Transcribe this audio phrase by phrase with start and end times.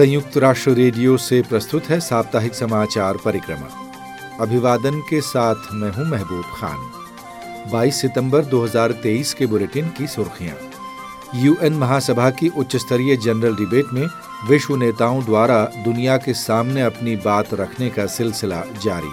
[0.00, 3.68] संयुक्त राष्ट्र रेडियो से प्रस्तुत है साप्ताहिक समाचार परिक्रमा।
[4.40, 10.56] अभिवादन के साथ मैं हूँ महबूब खान। 22 सितंबर 2023 के बुलेटिन की सुर्खियाँ।
[11.34, 14.06] यूएन महासभा की उच्च स्तरीय जनरल डिबेट में
[14.48, 19.12] विश्व नेताओं द्वारा दुनिया के सामने अपनी बात रखने का सिलसिला जारी।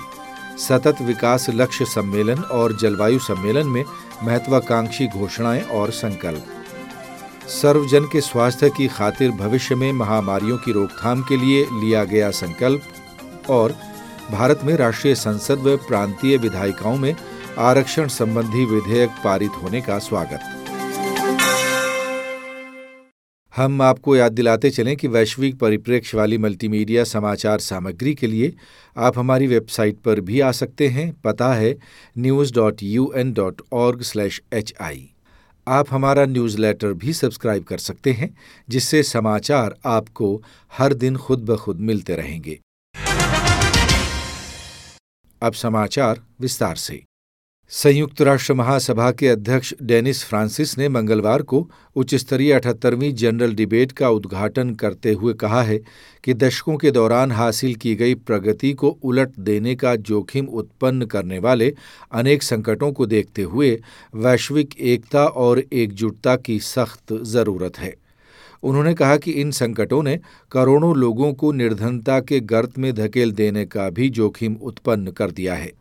[0.63, 3.84] सतत विकास लक्ष्य सम्मेलन और जलवायु सम्मेलन में
[4.23, 6.54] महत्वाकांक्षी घोषणाएँ और संकल्प।
[7.50, 13.50] सर्वजन के स्वास्थ्य की खातिर भविष्य में महामारियों की रोकथाम के लिए लिया गया संकल्प
[13.50, 13.76] और
[14.32, 17.16] भारत में राष्ट्रीय संसद व प्रांतीय विधायिकाओं में
[17.58, 20.54] आरक्षण संबंधी विधेयक पारित होने का स्वागत।
[23.54, 28.54] हम आपको याद दिलाते चलें कि वैश्विक परिप्रेक्ष्य वाली मल्टीमीडिया समाचार सामग्री के लिए
[28.98, 31.76] आप हमारी वेबसाइट पर भी आ सकते हैं। पता है
[32.18, 35.09] news dot U N dot org slash H I
[35.67, 38.38] आप हमारा न्यूज़लेटर भी सब्सक्राइब कर सकते हैं,
[38.69, 40.44] जिससे समाचार आपको
[40.78, 42.59] हर दिन खुद ब खुद मिलते रहेंगे।
[45.42, 47.03] अब समाचार विस्तार से।
[47.72, 51.60] संयुक्त राष्ट्र महासभा के अध्यक्ष डेनिस फ्रांसिस ने मंगलवार को
[51.96, 55.78] उच्च स्तरीय अठहत्तरवीं जनरल डिबेट का उद्घाटन करते हुए कहा है
[56.23, 61.40] कि दशकों के दौरान हासिल की गई प्रगति को उलट देने का जोखिम उत्पन्न करने
[61.40, 61.73] वाले
[62.12, 63.72] अनेक संकटों को देखते हुए
[64.16, 67.94] वैश्विक एकता और एकजुटता की सख्त ज़रूरत है।
[68.64, 70.20] उन्होंने कहा कि इन संकटों ने
[70.52, 75.56] करोड़ों लोगों को निर्धनता के गर्त में धकेल देने का भी जोखिम उत्पन्न कर दिया
[75.56, 75.72] है।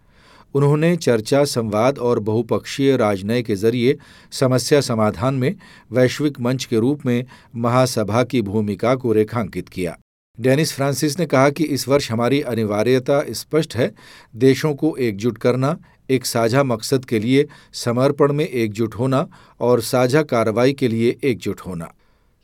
[0.55, 3.99] उन्होंने चर्चा, संवाद और बहुपक्षीय राजनय के ज़रिए
[4.33, 5.55] समस्या समाधान में
[5.93, 7.25] वैश्विक मंच के रूप में
[7.57, 9.99] महासभा की भूमिका को रेखांकित किया।
[10.41, 13.95] डेनिस फ्रांसिस ने कहा कि इस वर्ष हमारी अनिवार्यता स्पष्ट है,
[14.37, 15.79] देशों को एकजुट करना,
[16.11, 19.29] एक साझा मकसद के लिए समर्पण में एकजुट होना
[19.61, 21.93] और साझा कार्रवाई के लिए एकजुट होना।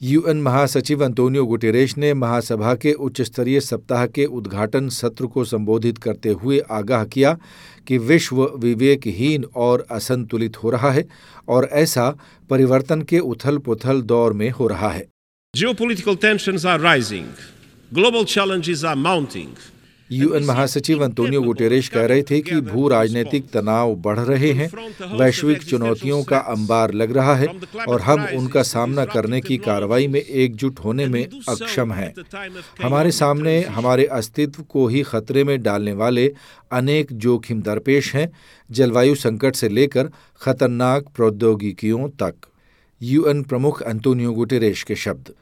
[0.04, 5.98] यूएन महासचिव अंतोनियो गुटेरेश ने महासभा के उच्च स्तरीय सप्ताह के उद्घाटन सत्र को संबोधित
[5.98, 7.36] करते हुए आगाह किया
[7.88, 11.06] कि विश्व विवेकहीन और असंतुलित हो रहा है
[11.48, 12.08] और ऐसा
[12.50, 15.06] परिवर्तन के उथल पुथल दौर में हो रहा है.
[20.12, 24.68] यूएन महासचिव अंतोनियो गुटेरेश कह रहे थे कि भू राजनीतिक तनाव बढ़ रहे हैं,
[25.18, 27.48] वैश्विक चुनौतियों का अंबार लग रहा है
[27.88, 32.12] और हम उनका सामना करने की कार्रवाई में एकजुट होने में अक्षम हैं।
[32.82, 36.34] हमारे सामने हमारे अस्तित्व को ही खतरे में डालने वाले
[36.72, 38.30] अनेक जोखिम दरपेश हैं,
[38.70, 42.34] जलवायु संकट से लेकर खतरनाक प्रौद्योगिकियों तक।
[43.02, 45.32] यूएन प्रमुख अंतोनियो गुटेरेश के शब्द।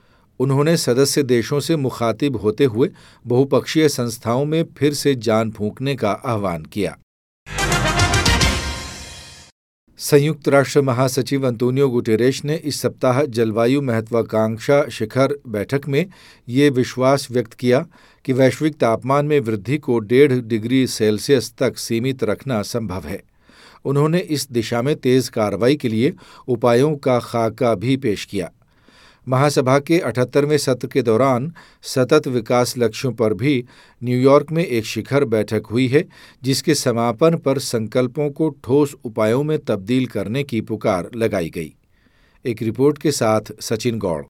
[0.41, 2.89] उन्होंने सदस्य देशों से मुखातिब होते हुए
[3.27, 6.97] बहुपक्षीय संस्थाओं में फिर से जान फूंकने का आह्वान किया।
[9.99, 16.07] संयुक्त राष्ट्र महासचिव अंतोनियो गुटेरेश ने इस सप्ताह जलवायु महत्वाकांक्षा शिखर बैठक में
[16.49, 17.87] ये विश्वास व्यक्त किया
[18.25, 23.23] कि वैश्विक तापमान में वृद्धि को डेढ़ डिग्री सेल्सियस तक सीमित रखना संभव है।
[23.85, 26.15] उन्होंने इस दिशा में तेज कार्रवाई के लिए
[26.49, 28.51] उपायों का खाका भी पेश किया।
[29.31, 31.53] महासभा के अठहत्तरवें सत्र के दौरान
[31.83, 33.65] सतत विकास लक्ष्यों पर भी
[34.05, 36.05] न्यूयॉर्क में एक शिखर बैठक हुई है,
[36.43, 41.75] जिसके समापन पर संकल्पों को ठोस उपायों में तब्दील करने की पुकार लगाई गई।
[42.45, 44.23] एक रिपोर्ट के साथ सचिन गौड़।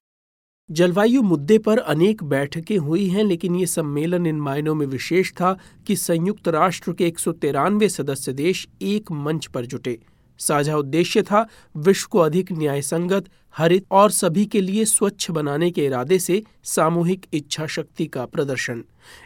[0.71, 5.57] जलवायु मुद्दे पर अनेक बैठकें हुई हैं, लेकिन ये सम्मेलन इन मायनों में विशेष था
[5.87, 9.99] कि संयुक्त राष्ट्र के एक सौ तिरानवे सदस्य देश एक मंच पर जुटे।
[10.41, 11.47] साझा उद्देश्य था
[11.77, 13.25] विश्व को अधिक न्याय संगत
[13.57, 18.83] हरित और सभी के लिए स्वच्छ बनाने के इरादे से सामूहिक इच्छा शक्ति का प्रदर्शन।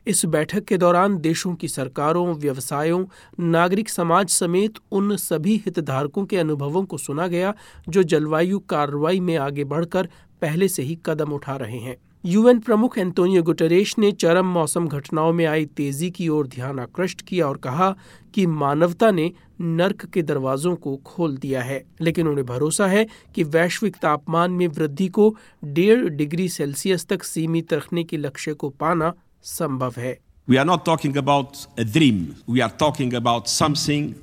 [0.07, 3.05] इस बैठक के दौरान देशों की सरकारों, व्यवसायों,
[3.39, 7.53] नागरिक समाज समेत उन सभी हितधारकों के अनुभवों को सुना गया,
[7.89, 10.09] जो जलवायु कार्रवाई में आगे बढ़कर
[10.41, 15.33] पहले से ही कदम उठा रहे हैं। यूएन प्रमुख एंटोनियो गुटरेश ने चरम मौसम घटनाओं
[15.33, 17.89] में आई तेज़ी की ओर ध्यान आकृष्ट किया और कहा
[18.33, 19.31] कि मानवता ने
[19.61, 23.05] नर्क के दरवाजों को खोल दिया है, लेकिन उन्हें भरोसा है
[23.35, 28.69] कि वैश्विक तापमान में वृद्धि को डेढ़ डिग्री सेल्सियस तक सीमित रखने के लक्ष्य को
[28.69, 29.13] पाना
[29.43, 30.17] संभव है
[30.47, 32.17] We are not talking about a dream.
[32.49, 34.13] We are talking about something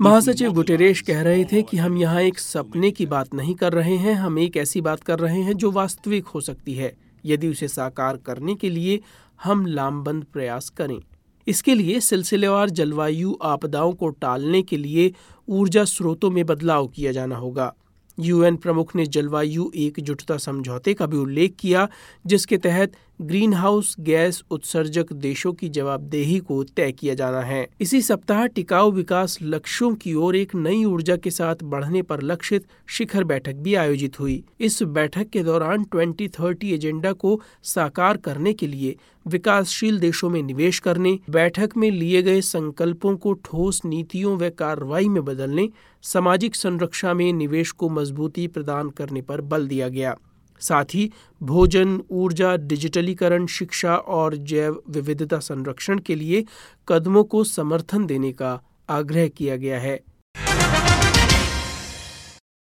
[0.00, 3.96] महासचिव गुटेरेश कह रहे थे कि हम यहाँ एक सपने की बात नहीं कर रहे
[3.96, 7.68] हैं, हम एक ऐसी बात कर रहे हैं जो वास्तविक हो सकती है। यदि उसे
[7.68, 9.00] साकार करने के लिए
[9.42, 10.98] हम लामबंद प्रयास करें।
[11.46, 15.12] इसके लिए सिलसिलेवार जलवायु आपदाओं को टालने के लिए
[15.48, 17.74] ऊर्जा स्रोतों में बदलाव किया जाना होगा।
[18.20, 21.88] यूएन प्रमुख ने जलवायु एकजुटता समझौते का भी उल्लेख किया,
[22.26, 28.02] जिसके तहत ग्रीन हाउस गैस उत्सर्जक देशों की जवाबदेही को तय किया जाना है। इसी
[28.02, 33.24] सप्ताह टिकाऊ विकास लक्ष्यों की ओर एक नई ऊर्जा के साथ बढ़ने पर लक्षित शिखर
[33.24, 38.96] बैठक भी आयोजित हुई। इस बैठक के दौरान 2030 एजेंडा को साकार करने के लिए
[39.26, 45.08] विकासशील देशों में निवेश करने, बैठक में लिए गए संकल्पों को ठोस नीतियों व कार्रवाई
[45.08, 45.68] में बदलने,
[46.02, 50.16] सामाजिक संरक्षा में निवेश को मजबूती प्रदान करने पर बल दिया गया।
[50.60, 51.12] साथ ही
[51.42, 56.44] भोजन, ऊर्जा, डिजिटलीकरण, शिक्षा और जैव विविधता संरक्षण के लिए
[56.88, 60.00] कदमों को समर्थन देने का आग्रह किया गया है।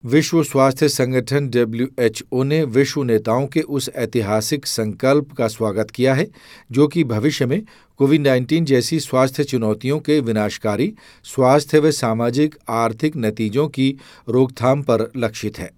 [0.05, 6.31] विश्व स्वास्थ्य संगठन डब्ल्यूएचओ ने विश्व नेताओं के उस ऐतिहासिक संकल्प का स्वागत किया है,
[6.73, 7.63] जो कि भविष्य में
[7.99, 10.95] कोविड नाइन्टीन जैसी स्वास्थ्य चुनौतियों के विनाशकारी,
[11.25, 13.99] स्वास्थ्य व सामाजिक आर्थिक नतीजों की
[14.29, 15.71] रोकथाम पर लक्षित है।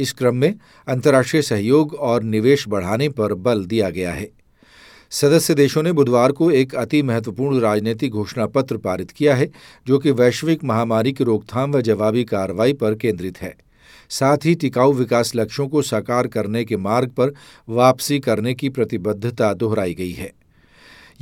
[0.00, 0.54] इस क्रम में
[0.88, 4.28] अंतर्राष्ट्रीय सहयोग और निवेश बढ़ाने पर बल दिया गया है।
[5.10, 9.50] सदस्य देशों ने बुधवार को एक अति महत्वपूर्ण राजनीतिक घोषणा पत्र पारित किया है,
[9.86, 13.54] जो कि वैश्विक महामारी की रोकथाम व जवाबी कार्रवाई पर केंद्रित है।
[14.08, 17.34] साथ ही टिकाऊ विकास लक्ष्यों को साकार करने के मार्ग पर
[17.68, 20.32] वापसी करने की प्रतिबद्धता दोहराई गई है।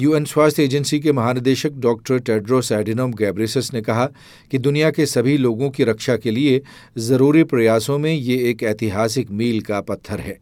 [0.00, 4.04] यूएन स्वास्थ्य एजेंसी के महानिदेशक डॉक्टर टेड्रोस एडिनोम गैब्रेसस ने कहा
[4.50, 6.60] कि दुनिया के सभी लोगों की रक्षा के लिए
[6.98, 10.38] ज़रूरी प्रयासों में ये एक ऐतिहासिक मील का पत्थर है।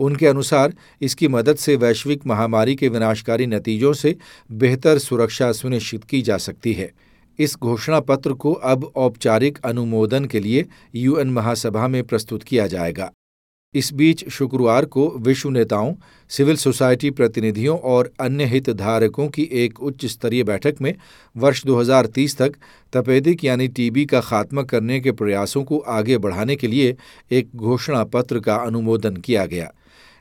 [0.00, 4.16] उनके अनुसार, इसकी मदद से वैश्विक महामारी के विनाशकारी नतीजों से
[4.52, 6.90] बेहतर सुरक्षा सुनिश्चित की जा सकती है।
[7.38, 10.64] इस घोषणा पत्र को अब औपचारिक अनुमोदन के लिए
[10.94, 13.10] यूएन महासभा में प्रस्तुत किया जाएगा।
[13.74, 15.94] इस बीच शुक्रवार को विश्व नेताओं,
[16.28, 20.94] सिविल सोसाइटी प्रतिनिधियों और अन्य हितधारकों की एक उच्च स्तरीय बैठक में
[21.36, 22.54] वर्ष 2030 तक
[22.92, 26.96] तपेदिक यानी टीबी का खात्मा करने के प्रयासों को आगे बढ़ाने के लिए
[27.32, 29.72] एक घोषणा पत्र का अनुमोदन किया गया।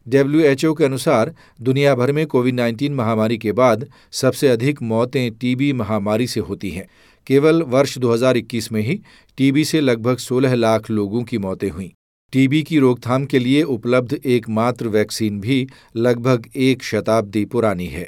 [0.07, 5.73] डब्ल्यूएचओ के अनुसार दुनिया भर में कोविड 19 महामारी के बाद सबसे अधिक मौतें टीबी
[5.73, 6.88] महामारी से होती हैं।
[7.27, 9.01] केवल वर्ष 2021 में ही
[9.38, 11.89] टीबी से लगभग 16 लाख लोगों की मौतें हुईं।
[12.33, 18.07] टीबी की रोकथाम के लिए उपलब्ध एकमात्र वैक्सीन भी लगभग एक शताब्दी पुरानी है।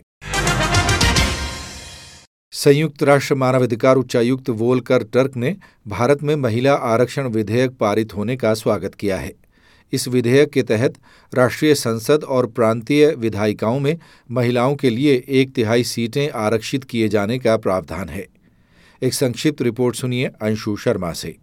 [2.51, 5.56] संयुक्त राष्ट्र मानवाधिकार उच्चायुक्त वोलकर टर्क ने
[5.88, 9.33] भारत में महिला आरक्षण विधेयक पारित होने का स्वागत किया है।
[9.94, 10.95] इस विधेयक के तहत
[11.33, 13.98] राष्ट्रीय संसद और प्रांतीय विधायिकाओं में
[14.31, 18.27] महिलाओं के लिए एक तिहाई सीटें आरक्षित किए जाने का प्रावधान है।
[19.01, 21.38] एक संक्षिप्त रिपोर्ट सुनिए अंशु शर्मा से।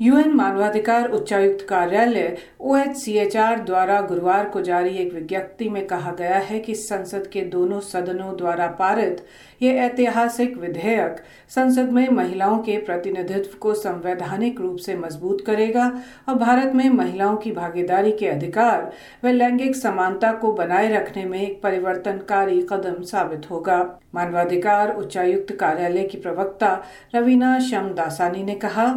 [0.00, 6.58] यूएन मानवाधिकार उच्चायुक्त कार्यालय ओएचसीएचआर द्वारा गुरुवार को जारी एक विज्ञप्ति में कहा गया है
[6.58, 9.24] कि संसद के दोनों सदनों द्वारा पारित
[9.62, 11.16] ये ऐतिहासिक विधेयक
[11.48, 15.90] संसद में महिलाओं के प्रतिनिधित्व को संवैधानिक रूप से मज़बूत करेगा
[16.28, 18.90] और भारत में महिलाओं की भागीदारी के अधिकार
[19.24, 23.78] व लैंगिक समानता को बनाए रखने में एक परिवर्तनकारी कदम साबित होगा।
[24.14, 26.74] मानवाधिकार उच्चायुक्त कार्यालय की प्रवक्ता
[27.14, 28.88] रवीना शम दासानी ने कहा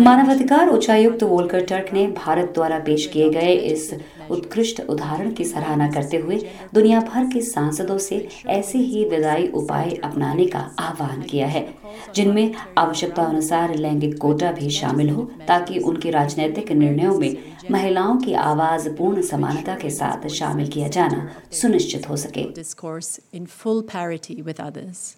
[0.00, 3.94] मानवाधिकार उच्चायुक्त वोल्कर टर्क ने भारत द्वारा पेश किए गए इस
[4.30, 6.36] उत्कृष्ट उदाहरण की सराहना करते हुए
[6.74, 11.66] दुनिया भर के सांसदों से ऐसे ही विदाई उपाय अपनाने का आह्वान किया है
[12.14, 17.36] जिनमें आवश्यकता अनुसार लैंगिक कोटा भी शामिल हो ताकि उनके राजनीतिक निर्णयों में
[17.70, 22.44] महिलाओं की आवाज़ पूर्ण समानता के साथ शामिल किया जाना सुनिश्चित हो सके.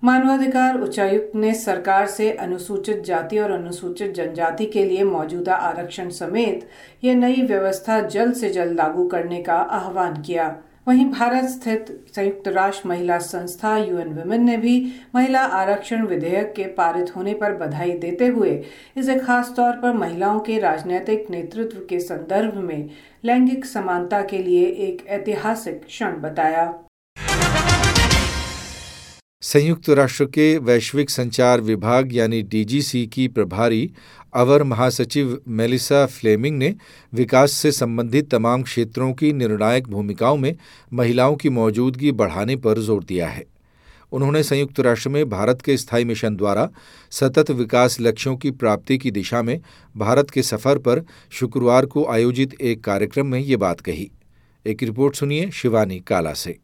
[0.04, 6.68] मानवाधिकार उच्चायुक्त ने सरकार से अनुसूचित जाति और अनुसूचित जनजाति के लिए मौजूदा आरक्षण समेत
[7.04, 10.48] ये नई व्यवस्था जल्द से जल्द लागू करने का आह्वान किया।
[10.88, 14.74] वहीं भारत स्थित संयुक्त राष्ट्र महिला संस्था यूएन वुमेन ने भी
[15.14, 18.52] महिला आरक्षण विधेयक के पारित होने पर बधाई देते हुए
[18.96, 22.88] इसे खास तौर पर महिलाओं के राजनीतिक नेतृत्व के संदर्भ में
[23.24, 26.72] लैंगिक समानता के लिए एक ऐतिहासिक क्षण बताया।
[29.42, 33.90] संयुक्त राष्ट्र के वैश्विक संचार विभाग यानी डीजीसी की प्रभारी
[34.34, 36.74] अवर महासचिव मेलिसा फ्लेमिंग ने
[37.12, 40.54] विकास से संबंधित तमाम क्षेत्रों की निर्णायक भूमिकाओं में
[40.92, 43.44] महिलाओं की मौजूदगी बढ़ाने पर ज़ोर दिया है।
[44.12, 46.68] उन्होंने संयुक्त राष्ट्र में भारत के स्थायी मिशन द्वारा
[47.12, 49.58] सतत विकास लक्ष्यों की प्राप्ति की दिशा में
[49.94, 54.10] भारत के सफ़र पर शुक्रवार को आयोजित एक कार्यक्रम में ये बात कही।
[54.66, 56.58] एक रिपोर्ट सुनिए शिवानी काला से।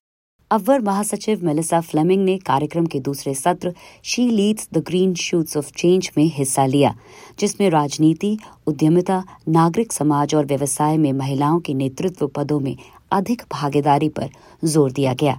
[0.51, 3.73] अव्वर महासचिव मेलिसा फ्लेमिंग ने कार्यक्रम के दूसरे सत्र
[4.05, 6.95] she leads the green shoots of change में हिस्सा लिया
[7.41, 8.37] जिसमें राजनीति
[8.69, 12.77] उद्यमिता नागरिक समाज और व्यवसाय में महिलाओं के नेतृत्व पदों में
[13.13, 14.31] अधिक भागीदारी पर
[14.65, 15.39] ज़ोर दिया गया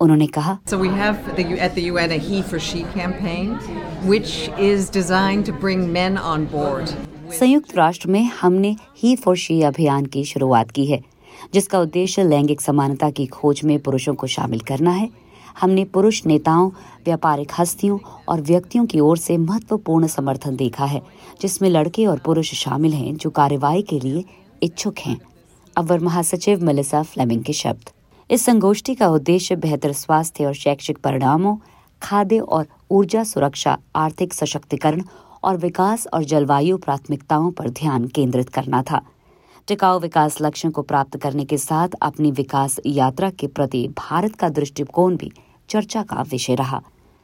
[0.00, 3.52] उन्होंने कहा So we have the, at the UN a He for She campaign,
[4.06, 6.96] which is designed to bring men on board.
[7.34, 11.02] संयुक्त राष्ट्र में हमने ही फॉर शी अभियान की शुरुआत की है
[11.54, 15.10] जिसका उद्देश्य लैंगिक समानता की खोज में पुरुषों को शामिल करना है।
[15.60, 16.70] हमने पुरुष नेताओं,
[17.04, 21.02] व्यापारिक हस्तियों और व्यक्तियों की ओर से महत्वपूर्ण समर्थन देखा है,
[21.40, 24.24] जिसमें लड़के और पुरुष शामिल हैं जो कार्यवाही के लिए
[24.62, 25.20] इच्छुक हैं।
[25.76, 27.90] अवर महासचिव मेलिसा फ्लेमिंग के शब्द।
[28.30, 31.56] इस संगोष्ठी का उद्देश्य बेहतर स्वास्थ्य और शैक्षिक परिणामों,
[32.02, 35.02] खाद्य और ऊर्जा सुरक्षा, आर्थिक सशक्तिकरण
[35.44, 39.00] और विकास और जलवायु प्राथमिकताओं पर ध्यान केंद्रित करना था।
[39.68, 44.48] टिकाऊ विकास लक्ष्यों को प्राप्त करने के साथ अपनी विकास यात्रा के प्रति भारत का
[44.48, 45.30] दृष्टिकोण भी
[45.68, 46.80] चर्चा का विषय रहा।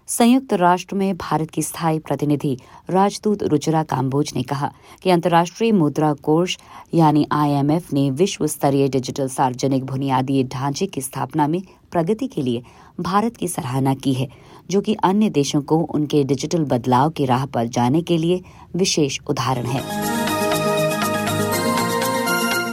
[0.08, 2.56] संयुक्त राष्ट्र में भारत की स्थायी प्रतिनिधि
[2.90, 4.72] राजदूत रुचिरा काम्बोज ने कहा
[5.02, 6.56] कि अंतर्राष्ट्रीय मुद्रा कोष
[6.94, 12.62] यानी आईएमएफ ने विश्व स्तरीय डिजिटल सार्वजनिक बुनियादी ढांचे की स्थापना में प्रगति के लिए
[13.00, 14.28] भारत की सराहना की है,
[14.70, 18.42] जो कि अन्य देशों को उनके डिजिटल बदलाव की राह पर जाने के लिए
[18.76, 20.13] विशेष उदाहरण है।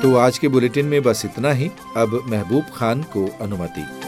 [0.01, 4.00] तो आज के बुलेटिन में बस इतना ही। अब महबूब खान को अनुमति।